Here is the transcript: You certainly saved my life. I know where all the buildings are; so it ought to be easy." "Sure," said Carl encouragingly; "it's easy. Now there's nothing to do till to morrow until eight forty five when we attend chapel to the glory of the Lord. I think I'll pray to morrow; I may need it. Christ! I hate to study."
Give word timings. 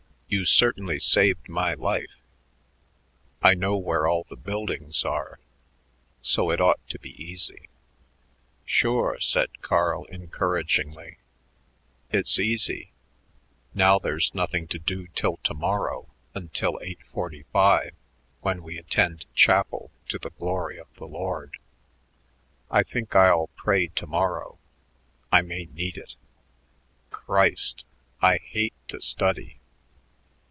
You 0.33 0.45
certainly 0.45 0.97
saved 0.97 1.49
my 1.49 1.73
life. 1.73 2.21
I 3.41 3.53
know 3.53 3.75
where 3.75 4.07
all 4.07 4.25
the 4.29 4.37
buildings 4.37 5.03
are; 5.03 5.41
so 6.21 6.51
it 6.51 6.61
ought 6.61 6.79
to 6.87 6.97
be 6.97 7.21
easy." 7.21 7.67
"Sure," 8.63 9.17
said 9.19 9.59
Carl 9.61 10.05
encouragingly; 10.09 11.17
"it's 12.11 12.39
easy. 12.39 12.91
Now 13.73 13.99
there's 13.99 14.33
nothing 14.33 14.67
to 14.69 14.79
do 14.79 15.07
till 15.07 15.35
to 15.43 15.53
morrow 15.53 16.07
until 16.33 16.79
eight 16.81 17.03
forty 17.07 17.43
five 17.51 17.91
when 18.39 18.63
we 18.63 18.77
attend 18.77 19.25
chapel 19.35 19.91
to 20.07 20.17
the 20.17 20.29
glory 20.31 20.77
of 20.77 20.87
the 20.95 21.09
Lord. 21.09 21.57
I 22.69 22.83
think 22.83 23.17
I'll 23.17 23.47
pray 23.57 23.87
to 23.87 24.07
morrow; 24.07 24.59
I 25.29 25.41
may 25.41 25.65
need 25.65 25.97
it. 25.97 26.15
Christ! 27.09 27.83
I 28.21 28.37
hate 28.37 28.75
to 28.87 29.01
study." 29.01 29.57